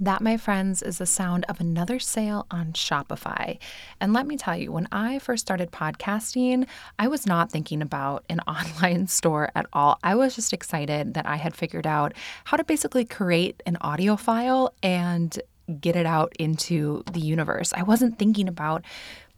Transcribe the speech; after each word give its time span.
That, 0.00 0.22
my 0.22 0.36
friends, 0.36 0.80
is 0.80 0.98
the 0.98 1.06
sound 1.06 1.44
of 1.48 1.60
another 1.60 1.98
sale 1.98 2.46
on 2.52 2.72
Shopify. 2.72 3.58
And 4.00 4.12
let 4.12 4.28
me 4.28 4.36
tell 4.36 4.56
you, 4.56 4.70
when 4.70 4.86
I 4.92 5.18
first 5.18 5.44
started 5.44 5.72
podcasting, 5.72 6.68
I 7.00 7.08
was 7.08 7.26
not 7.26 7.50
thinking 7.50 7.82
about 7.82 8.24
an 8.28 8.38
online 8.46 9.08
store 9.08 9.50
at 9.56 9.66
all. 9.72 9.98
I 10.04 10.14
was 10.14 10.36
just 10.36 10.52
excited 10.52 11.14
that 11.14 11.26
I 11.26 11.34
had 11.36 11.56
figured 11.56 11.86
out 11.86 12.14
how 12.44 12.56
to 12.56 12.62
basically 12.62 13.04
create 13.04 13.60
an 13.66 13.76
audio 13.80 14.14
file 14.14 14.72
and 14.84 15.36
get 15.80 15.96
it 15.96 16.06
out 16.06 16.32
into 16.38 17.02
the 17.12 17.20
universe. 17.20 17.72
I 17.74 17.82
wasn't 17.82 18.20
thinking 18.20 18.48
about 18.48 18.84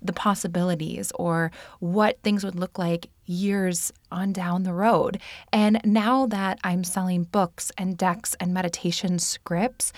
the 0.03 0.13
possibilities 0.13 1.11
or 1.15 1.51
what 1.79 2.21
things 2.23 2.45
would 2.45 2.55
look 2.55 2.79
like 2.79 3.09
years 3.25 3.93
on 4.13 4.33
down 4.33 4.65
the 4.65 4.73
road. 4.75 5.21
And 5.53 5.81
now 5.85 6.27
that 6.27 6.59
I'm 6.65 6.85
selling 6.85 7.25
books 7.25 7.73
and 7.79 7.97
decks 7.97 8.35
and 8.41 8.53
meditation 8.53 9.19
scripts, 9.19 9.93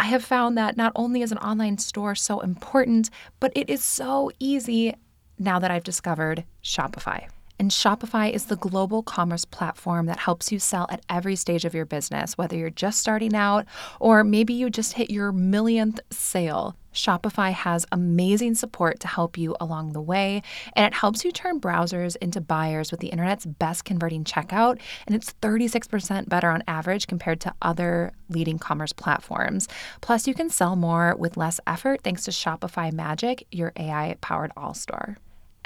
I 0.00 0.04
have 0.04 0.24
found 0.24 0.56
that 0.56 0.76
not 0.76 0.92
only 0.94 1.22
is 1.22 1.32
an 1.32 1.38
online 1.38 1.78
store 1.78 2.14
so 2.14 2.40
important, 2.40 3.10
but 3.40 3.52
it 3.54 3.68
is 3.68 3.82
so 3.82 4.30
easy 4.38 4.94
now 5.38 5.58
that 5.58 5.70
I've 5.70 5.84
discovered 5.84 6.44
Shopify. 6.62 7.28
And 7.58 7.70
Shopify 7.70 8.30
is 8.30 8.46
the 8.46 8.56
global 8.56 9.02
commerce 9.02 9.44
platform 9.44 10.06
that 10.06 10.20
helps 10.20 10.52
you 10.52 10.58
sell 10.58 10.86
at 10.90 11.04
every 11.08 11.34
stage 11.34 11.64
of 11.64 11.74
your 11.74 11.84
business, 11.84 12.38
whether 12.38 12.56
you're 12.56 12.70
just 12.70 13.00
starting 13.00 13.34
out 13.34 13.66
or 13.98 14.22
maybe 14.22 14.54
you 14.54 14.70
just 14.70 14.92
hit 14.92 15.10
your 15.10 15.32
millionth 15.32 16.00
sale. 16.10 16.76
Shopify 16.92 17.52
has 17.52 17.86
amazing 17.92 18.54
support 18.54 19.00
to 19.00 19.08
help 19.08 19.38
you 19.38 19.54
along 19.60 19.92
the 19.92 20.00
way, 20.00 20.42
and 20.74 20.86
it 20.86 20.94
helps 20.94 21.24
you 21.24 21.30
turn 21.30 21.60
browsers 21.60 22.16
into 22.16 22.40
buyers 22.40 22.90
with 22.90 22.98
the 23.00 23.08
internet's 23.08 23.46
best 23.46 23.84
converting 23.84 24.24
checkout, 24.24 24.80
and 25.06 25.14
it's 25.14 25.34
36% 25.34 26.28
better 26.28 26.50
on 26.50 26.64
average 26.66 27.06
compared 27.06 27.40
to 27.40 27.54
other 27.62 28.12
leading 28.28 28.58
commerce 28.58 28.92
platforms. 28.92 29.68
Plus, 30.00 30.26
you 30.26 30.34
can 30.34 30.50
sell 30.50 30.74
more 30.74 31.14
with 31.16 31.36
less 31.36 31.60
effort 31.66 32.02
thanks 32.02 32.24
to 32.24 32.30
Shopify 32.30 32.92
Magic, 32.92 33.46
your 33.52 33.72
AI 33.76 34.16
powered 34.20 34.50
all 34.56 34.74
store. 34.74 35.18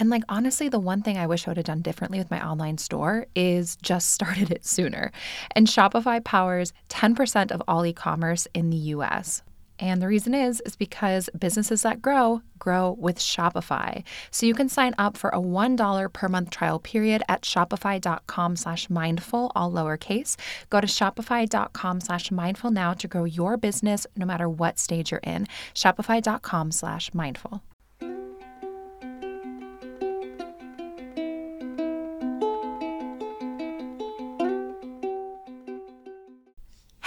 And 0.03 0.11
like 0.11 0.25
honestly, 0.29 0.69
the 0.69 0.81
one 0.81 1.01
thing 1.03 1.17
I 1.17 1.29
wish 1.29 1.47
I 1.47 1.51
would 1.53 1.59
have 1.59 1.67
done 1.67 1.81
differently 1.81 2.19
with 2.19 2.29
my 2.29 2.45
online 2.45 2.77
store 2.77 3.27
is 3.37 3.77
just 3.77 4.11
started 4.15 4.51
it 4.51 4.67
sooner. 4.67 5.13
And 5.53 5.69
Shopify 5.69 6.25
powers 6.25 6.73
10% 6.89 7.53
of 7.53 7.63
all 7.69 7.87
e-commerce 7.87 8.49
in 8.53 8.71
the 8.71 8.77
US. 8.97 9.45
And 9.79 10.03
the 10.03 10.09
reason 10.09 10.35
is 10.35 10.61
is 10.63 10.75
because 10.75 11.31
businesses 11.39 11.83
that 11.83 12.03
grow 12.03 12.43
grow 12.59 12.97
with 12.99 13.19
Shopify. 13.21 14.03
So 14.33 14.45
you 14.45 14.55
can 14.55 14.69
sign 14.69 14.93
up 14.99 15.17
for 15.17 15.31
a 15.31 15.39
$1 15.39 16.13
per 16.13 16.29
month 16.29 16.51
trial 16.51 16.81
period 16.81 17.23
at 17.29 17.43
shopify.com 17.43 18.57
slash 18.57 18.91
mindful, 18.91 19.53
all 19.55 19.71
lowercase. 19.71 20.35
Go 20.69 20.81
to 20.81 20.89
shopify.com 20.89 22.01
slash 22.01 22.33
mindful 22.33 22.73
now 22.73 22.93
to 22.95 23.07
grow 23.07 23.23
your 23.23 23.57
business 23.57 24.05
no 24.17 24.27
matter 24.27 24.49
what 24.49 24.81
stage 24.81 25.13
you're 25.13 25.21
in. 25.23 25.47
Shopify.com 25.75 26.73
slash 26.73 27.15
mindful. 27.15 27.63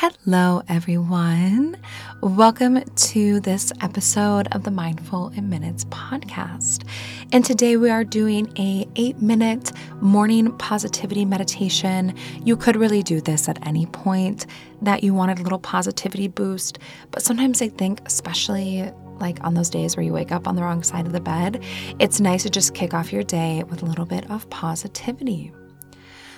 Hello, 0.06 0.62
everyone. 0.68 1.78
Welcome 2.22 2.84
to 2.84 3.40
this 3.40 3.72
episode 3.82 4.48
of 4.52 4.62
the 4.62 4.70
Mindful 4.70 5.30
in 5.30 5.50
Minutes 5.50 5.86
podcast. 5.86 6.88
And 7.32 7.44
today 7.44 7.76
we 7.76 7.90
are 7.90 8.04
doing 8.04 8.54
a 8.56 8.86
8-minute 8.94 9.72
morning 10.02 10.56
positivity 10.58 11.26
meditation. 11.26 12.14
You 12.44 12.56
could 12.56 12.76
really 12.76 13.02
do 13.02 13.20
this 13.20 13.50
at 13.50 13.66
any 13.66 13.88
point 13.88 14.46
that 14.84 15.04
you 15.04 15.16
wanted 15.16 15.40
a 15.40 15.42
little 15.42 15.58
positivity 15.58 16.28
boost, 16.28 16.78
but 17.10 17.24
sometimes 17.24 17.64
I 17.64 17.70
think 17.70 18.00
especially 18.06 18.92
like 19.20 19.44
on 19.44 19.56
those 19.56 19.72
days 19.72 19.98
where 19.98 20.06
you 20.06 20.14
wake 20.14 20.32
up 20.32 20.48
on 20.48 20.56
the 20.56 20.62
wrong 20.62 20.84
side 20.84 21.08
of 21.08 21.14
the 21.14 21.20
bed, 21.20 21.64
it's 21.98 22.20
nice 22.20 22.44
to 22.44 22.52
just 22.52 22.76
kick 22.76 22.94
off 22.94 23.12
your 23.12 23.24
day 23.24 23.64
with 23.64 23.82
a 23.82 23.86
little 23.88 24.06
bit 24.06 24.30
of 24.30 24.48
positivity. 24.52 25.52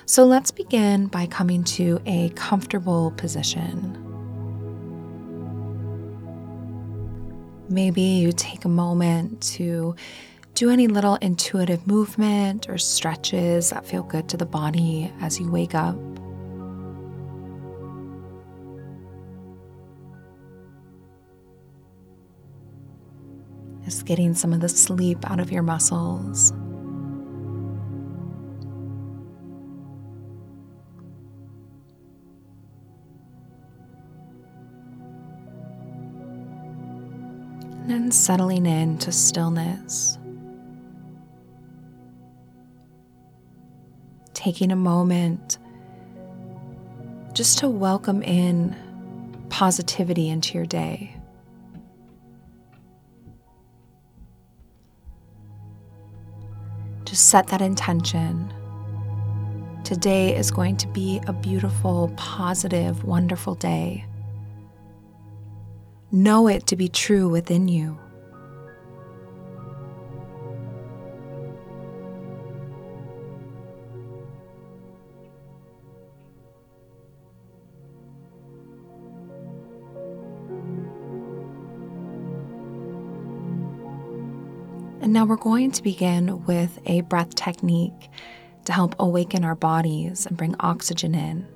So 0.10 0.24
let's 0.24 0.52
begin 0.52 1.08
by 1.08 1.28
coming 1.28 1.66
to 1.66 2.00
a 2.06 2.30
comfortable 2.30 3.12
position. 3.18 4.02
Maybe 7.68 8.02
you 8.02 8.32
take 8.32 8.64
a 8.64 8.70
moment 8.70 9.42
to 9.56 9.98
do 10.54 10.70
any 10.70 10.88
little 10.88 11.16
intuitive 11.16 11.86
movement 11.86 12.70
or 12.70 12.78
stretches 12.78 13.72
that 13.72 13.86
feel 13.86 14.04
good 14.04 14.30
to 14.30 14.38
the 14.38 14.46
body 14.46 15.12
as 15.20 15.42
you 15.42 15.52
wake 15.52 15.76
up. 15.76 15.98
Just 23.84 24.06
getting 24.06 24.34
some 24.34 24.54
of 24.54 24.62
the 24.62 24.70
sleep 24.70 25.30
out 25.30 25.42
of 25.42 25.52
your 25.52 25.64
muscles. 25.64 26.54
And 37.88 38.14
settling 38.14 38.66
into 38.66 39.12
stillness. 39.12 40.18
Taking 44.34 44.72
a 44.72 44.76
moment 44.76 45.58
just 47.34 47.60
to 47.60 47.70
welcome 47.70 48.24
in 48.24 48.76
positivity 49.50 50.30
into 50.30 50.56
your 50.56 50.66
day. 50.66 51.16
Just 57.06 57.30
set 57.30 57.48
that 57.48 57.62
intention. 57.62 58.52
Today 59.86 60.36
is 60.36 60.52
going 60.52 60.76
to 60.78 60.88
be 60.88 61.22
a 61.28 61.34
beautiful, 61.34 62.12
positive, 62.18 63.06
wonderful 63.06 63.56
day. 63.56 64.07
Know 66.12 66.48
it 66.48 66.68
to 66.68 66.76
be 66.78 66.88
true 66.88 67.28
within 67.28 67.68
you. 67.68 68.00
And 85.02 85.14
now 85.14 85.26
we're 85.26 85.36
going 85.36 85.72
to 85.72 85.84
begin 85.84 86.46
with 86.46 86.80
a 86.86 87.02
breath 87.02 87.36
technique 87.36 88.10
to 88.66 88.74
help 88.74 88.96
awaken 89.00 89.46
our 89.46 89.56
bodies 89.56 90.26
and 90.26 90.36
bring 90.36 90.56
oxygen 90.60 91.16
in. 91.16 91.48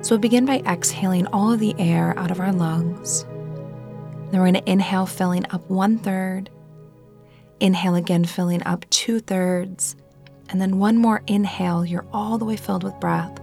So 0.00 0.14
we'll 0.14 0.20
begin 0.20 0.46
by 0.46 0.58
exhaling 0.60 1.26
all 1.28 1.52
of 1.52 1.60
the 1.60 1.74
air 1.78 2.16
out 2.16 2.30
of 2.30 2.38
our 2.38 2.52
lungs. 2.52 3.24
Then 4.30 4.40
we're 4.40 4.50
going 4.50 4.54
to 4.54 4.70
inhale, 4.70 5.06
filling 5.06 5.44
up 5.50 5.68
one 5.68 5.98
third. 5.98 6.50
Inhale 7.60 7.96
again, 7.96 8.24
filling 8.24 8.62
up 8.64 8.88
two 8.90 9.18
thirds. 9.18 9.96
And 10.50 10.60
then 10.60 10.78
one 10.78 10.98
more 10.98 11.22
inhale, 11.26 11.84
you're 11.84 12.06
all 12.12 12.38
the 12.38 12.44
way 12.44 12.56
filled 12.56 12.84
with 12.84 12.98
breath. 13.00 13.40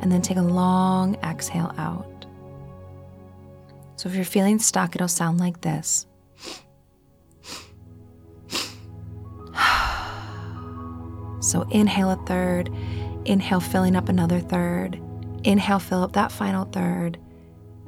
And 0.00 0.12
then 0.12 0.20
take 0.20 0.36
a 0.36 0.42
long 0.42 1.16
exhale 1.24 1.74
out. 1.78 2.26
So 3.96 4.08
if 4.08 4.14
you're 4.14 4.24
feeling 4.24 4.58
stuck, 4.58 4.94
it'll 4.94 5.08
sound 5.08 5.40
like 5.40 5.60
this. 5.62 6.06
So 11.40 11.68
inhale 11.70 12.10
a 12.10 12.16
third, 12.24 12.70
inhale, 13.26 13.60
filling 13.60 13.96
up 13.96 14.08
another 14.08 14.40
third. 14.40 14.98
Inhale, 15.44 15.78
fill 15.78 16.02
up 16.02 16.12
that 16.12 16.32
final 16.32 16.64
third, 16.64 17.18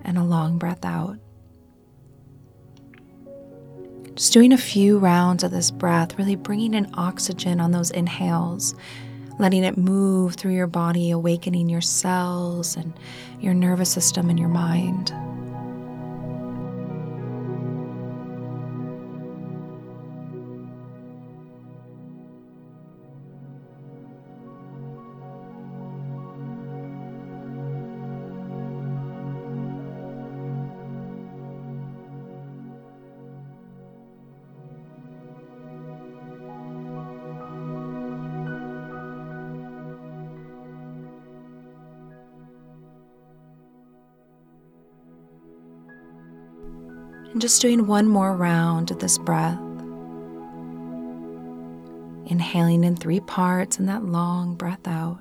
and 0.05 0.19
a 0.19 0.23
long 0.23 0.59
breath 0.59 0.85
out. 0.85 1.19
Just 4.15 4.33
doing 4.33 4.53
a 4.53 4.59
few 4.59 4.99
rounds 4.99 5.43
of 5.43 5.51
this 5.51 5.71
breath, 5.71 6.19
really 6.19 6.37
bringing 6.37 6.75
in 6.75 6.91
oxygen 6.95 7.61
on 7.61 7.73
those 7.73 7.91
inhales, 7.91 8.75
letting 9.39 9.65
it 9.65 9.77
move 9.77 10.35
through 10.35 10.55
your 10.55 10.67
body, 10.67 11.11
awakening 11.11 11.69
your 11.69 11.81
cells 11.81 12.77
and 12.77 12.93
your 13.41 13.55
nervous 13.55 13.91
system 13.91 14.31
and 14.31 14.39
your 14.39 14.49
mind. 14.49 15.13
And 47.37 47.41
just 47.43 47.61
doing 47.61 47.87
one 47.87 48.09
more 48.09 48.35
round 48.35 48.91
of 48.91 49.01
this 49.01 49.19
breath. 49.19 49.61
Inhaling 52.25 52.83
in 52.83 52.97
three 52.97 53.21
parts 53.21 53.79
and 53.79 53.87
that 53.91 54.07
long 54.07 54.55
breath 54.55 54.89
out. 54.89 55.19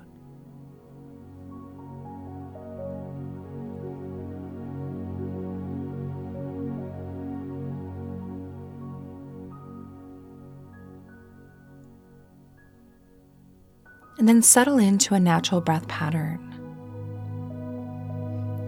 And 14.16 14.26
then 14.26 14.40
settle 14.40 14.78
into 14.78 15.12
a 15.12 15.20
natural 15.20 15.60
breath 15.60 15.86
pattern. 15.86 16.45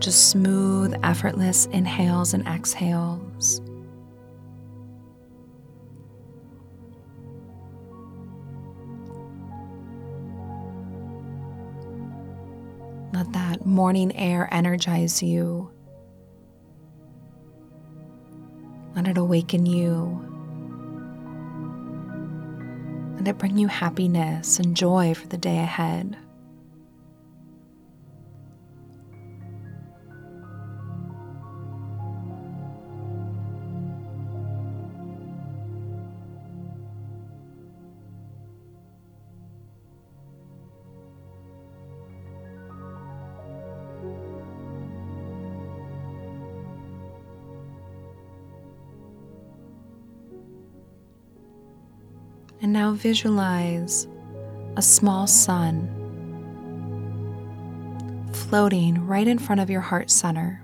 Just 0.09 0.31
smooth, 0.31 0.99
effortless 1.03 1.67
inhales 1.67 2.33
and 2.33 2.49
exhales. 2.49 3.61
Let 13.13 13.31
that 13.35 13.67
morning 13.67 14.17
air 14.17 14.49
energize 14.51 15.23
you. 15.23 15.71
Let 18.97 19.09
it 19.09 19.19
awaken 19.19 19.67
you. 19.67 20.25
Let 23.19 23.29
it 23.29 23.37
bring 23.37 23.59
you 23.59 23.69
happiness 23.69 24.59
and 24.59 24.75
joy 24.75 25.13
for 25.13 25.27
the 25.27 25.37
day 25.37 25.59
ahead. 25.59 26.17
And 52.69 52.75
now 52.75 52.93
visualize 52.93 54.07
a 54.77 54.83
small 54.83 55.27
sun 55.27 55.89
floating 58.35 59.07
right 59.07 59.27
in 59.27 59.39
front 59.39 59.63
of 59.63 59.71
your 59.71 59.81
heart 59.81 60.11
center. 60.11 60.63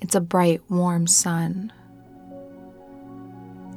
It's 0.00 0.16
a 0.16 0.20
bright, 0.20 0.60
warm 0.68 1.06
sun. 1.06 1.72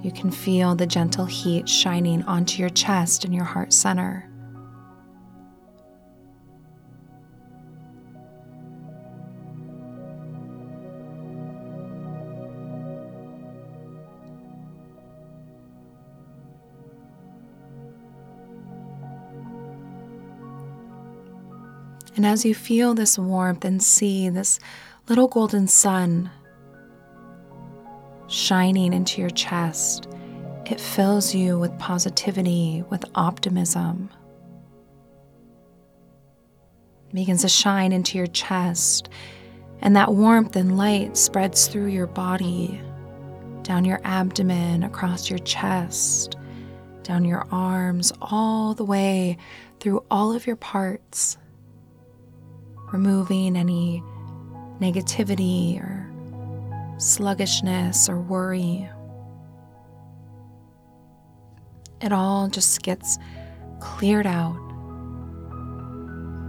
You 0.02 0.12
can 0.12 0.32
feel 0.32 0.74
the 0.74 0.88
gentle 0.88 1.26
heat 1.26 1.70
shining 1.70 2.24
onto 2.24 2.60
your 2.60 2.72
chest 2.72 3.24
and 3.24 3.32
your 3.32 3.46
heart 3.46 3.72
center. 3.72 4.31
And 22.16 22.26
as 22.26 22.44
you 22.44 22.54
feel 22.54 22.94
this 22.94 23.18
warmth 23.18 23.64
and 23.64 23.82
see 23.82 24.30
this 24.30 24.60
little 25.08 25.28
golden 25.28 25.68
sun 25.68 26.30
shining 28.28 28.94
into 28.94 29.22
your 29.22 29.30
chest, 29.30 30.08
it 30.66 30.80
fills 30.80 31.34
you 31.34 31.58
with 31.58 31.78
positivity, 31.80 32.84
with 32.90 33.06
optimism. 33.16 34.10
It 37.10 37.16
begins 37.16 37.42
to 37.42 37.50
shine 37.50 37.92
into 37.92 38.18
your 38.18 38.28
chest, 38.28 39.10
and 39.82 39.96
that 39.96 40.14
warmth 40.14 40.56
and 40.56 40.78
light 40.78 41.18
spreads 41.18 41.68
through 41.68 41.88
your 41.88 42.08
body, 42.08 42.80
down 43.64 43.86
your 43.86 44.02
abdomen, 44.04 44.84
across 44.84 45.30
your 45.30 45.40
chest, 45.40 46.36
down 47.04 47.26
your 47.26 47.46
arms, 47.52 48.14
all 48.22 48.74
the 48.74 48.86
way 48.86 49.38
through 49.80 50.04
all 50.12 50.34
of 50.34 50.46
your 50.46 50.56
parts 50.56 51.38
removing 52.92 53.56
any 53.56 54.04
negativity 54.80 55.82
or 55.82 56.12
sluggishness 57.00 58.10
or 58.10 58.20
worry. 58.20 58.90
It 62.02 62.12
all 62.12 62.48
just 62.48 62.82
gets 62.82 63.18
cleared 63.80 64.28
out. 64.28 64.58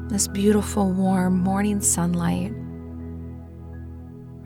This 0.09 0.29
beautiful, 0.29 0.91
warm 0.93 1.39
morning 1.39 1.81
sunlight, 1.81 2.53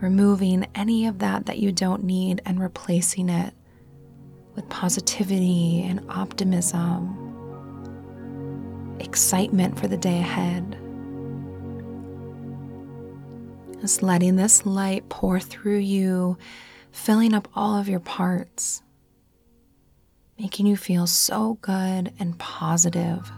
removing 0.01 0.65
any 0.75 1.07
of 1.07 1.19
that 1.19 1.45
that 1.47 1.59
you 1.59 1.71
don't 1.71 2.03
need 2.03 2.41
and 2.45 2.59
replacing 2.59 3.29
it 3.29 3.53
with 4.55 4.69
positivity 4.69 5.83
and 5.83 6.05
optimism, 6.09 7.15
excitement 8.99 9.77
for 9.77 9.87
the 9.87 9.97
day 9.97 10.19
ahead. 10.19 10.77
Just 13.81 14.01
letting 14.01 14.35
this 14.35 14.65
light 14.65 15.07
pour 15.09 15.39
through 15.39 15.77
you, 15.77 16.37
filling 16.91 17.33
up 17.33 17.47
all 17.55 17.77
of 17.77 17.87
your 17.87 17.99
parts, 17.99 18.81
making 20.39 20.65
you 20.65 20.75
feel 20.75 21.05
so 21.05 21.59
good 21.61 22.11
and 22.19 22.37
positive. 22.39 23.31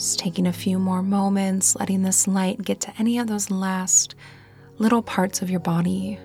Just 0.00 0.18
taking 0.18 0.46
a 0.46 0.52
few 0.54 0.78
more 0.78 1.02
moments, 1.02 1.76
letting 1.76 2.00
this 2.00 2.26
light 2.26 2.62
get 2.62 2.80
to 2.80 2.92
any 2.98 3.18
of 3.18 3.26
those 3.26 3.50
last 3.50 4.14
little 4.78 5.02
parts 5.02 5.42
of 5.42 5.50
your 5.50 5.60
body. 5.60 6.18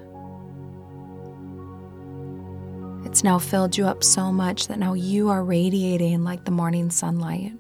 It's 3.06 3.22
now 3.22 3.38
filled 3.38 3.78
you 3.78 3.86
up 3.86 4.02
so 4.02 4.32
much 4.32 4.70
that 4.70 4.80
now 4.80 4.94
you 4.94 5.28
are 5.28 5.44
radiating 5.44 6.24
like 6.24 6.46
the 6.46 6.52
morning 6.52 6.90
sunlight. 6.90 7.52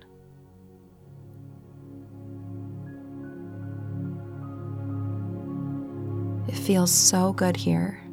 It 6.48 6.56
feels 6.56 6.94
so 6.94 7.34
good 7.34 7.58
here. 7.58 8.05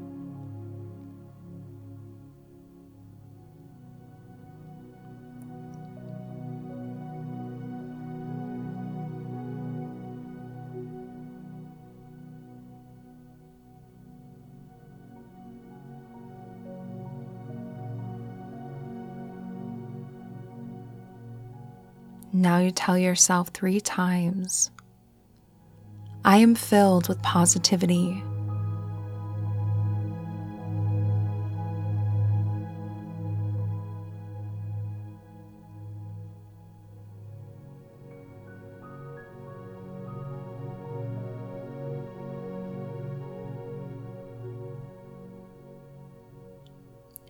Now 22.43 22.59
you 22.59 22.73
tell 22.73 22.99
yourself 22.99 23.51
three 23.51 23.81
times 23.81 24.73
I 26.25 26.39
am 26.39 26.57
filled 26.57 27.07
with 27.07 27.23
positivity. 27.23 28.21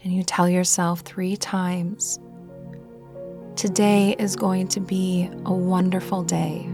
And 0.02 0.14
you 0.14 0.22
tell 0.22 0.48
yourself 0.48 1.00
three 1.00 1.36
times 1.36 2.18
Today 3.62 4.16
is 4.18 4.34
going 4.34 4.66
to 4.70 4.80
be 4.80 5.30
a 5.46 5.52
wonderful 5.52 6.24
day. 6.24 6.68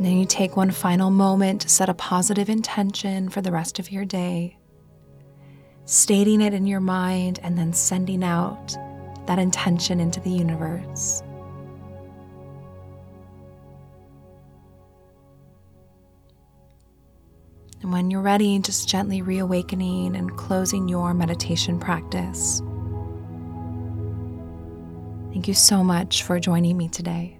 Then 0.00 0.16
you 0.16 0.24
take 0.24 0.56
one 0.56 0.70
final 0.70 1.10
moment 1.10 1.60
to 1.60 1.68
set 1.68 1.90
a 1.90 1.94
positive 1.94 2.48
intention 2.48 3.28
for 3.28 3.42
the 3.42 3.52
rest 3.52 3.78
of 3.78 3.92
your 3.92 4.06
day, 4.06 4.56
stating 5.84 6.40
it 6.40 6.54
in 6.54 6.66
your 6.66 6.80
mind 6.80 7.38
and 7.42 7.58
then 7.58 7.74
sending 7.74 8.24
out 8.24 8.74
that 9.26 9.38
intention 9.38 10.00
into 10.00 10.20
the 10.20 10.30
universe. 10.30 11.22
And 17.84 17.92
when 17.92 18.10
you're 18.10 18.22
ready, 18.22 18.58
just 18.60 18.88
gently 18.88 19.20
reawakening 19.20 20.16
and 20.16 20.34
closing 20.38 20.88
your 20.88 21.12
meditation 21.12 21.78
practice. 21.78 22.62
Thank 25.34 25.48
you 25.48 25.52
so 25.52 25.84
much 25.84 26.22
for 26.22 26.40
joining 26.40 26.78
me 26.78 26.88
today. 26.88 27.36